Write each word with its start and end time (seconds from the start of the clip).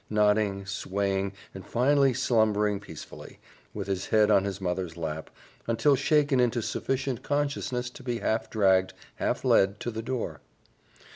nodding, 0.09 0.65
swaying, 0.65 1.31
and 1.53 1.63
finally 1.63 2.11
slumbering 2.11 2.79
peacefully, 2.79 3.37
with 3.71 3.85
his 3.85 4.07
head 4.07 4.31
on 4.31 4.45
his 4.45 4.59
mother's 4.59 4.97
lap, 4.97 5.29
until 5.67 5.95
shaken 5.95 6.39
into 6.39 6.59
sufficient 6.59 7.21
consciousness 7.21 7.87
to 7.87 8.01
be 8.01 8.17
half 8.17 8.49
dragged, 8.49 8.95
half 9.17 9.45
led, 9.45 9.79
to 9.79 9.91
the 9.91 10.01
door. 10.01 10.41